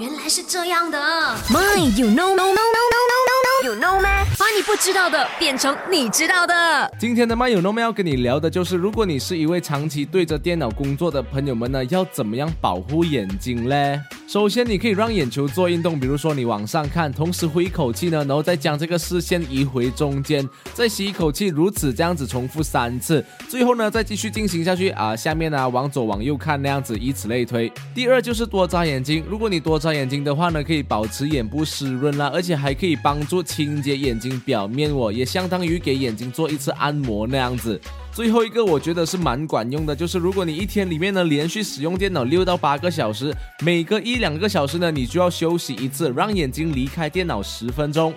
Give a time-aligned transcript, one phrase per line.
[0.00, 0.98] 原来是这样的。
[1.48, 3.16] My, you know, no, no, no, no, no,
[3.62, 4.24] no, you know 吗？
[4.36, 6.90] 把你不知道的变成你知道的。
[6.98, 14.00] 今天的漫友 No 要跟你聊的就是，如果你是一位长期对着电脑工作的朋友们呢，要怎么样保护眼睛嘞？
[14.34, 27.72] 首先，你可以让眼球做运动，比如说你往上看，同时呼一口气呢，然后再将这个视线移回中间，再吸一口气，如此这样子重复三次，最后呢再继续进行下去啊，下面呢往左往右看那样子，以此类推。
[27.94, 37.80] 第二就是多眨眼睛，如果你多眨眼睛的话呢，可以保持眼部湿润啦，而且还可以帮助清洁眼睛表面哦，也相当于给眼睛做一次按摩那样子。
[38.14, 48.14] 最后一个我觉得是蛮管用的，就是如果你一天里面呢连续使用电脑六到八个小时，每隔一两个小时呢你就要休息一次，让眼睛离开电脑十分钟。